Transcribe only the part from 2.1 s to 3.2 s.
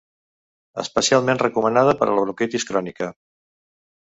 la bronquitis crònica.